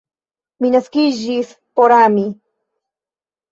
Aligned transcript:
Mi 0.65 0.71
naskiĝis 0.75 1.53
por 1.81 1.97
ami. 1.99 2.27